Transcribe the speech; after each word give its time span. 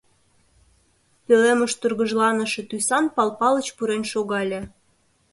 Пӧлемыш 1.25 1.73
тургыжланыше 1.79 2.61
тӱсан 2.69 3.05
Пал 3.15 3.29
Палыч 3.39 3.67
пурен 3.77 4.03
шогале. 4.11 4.59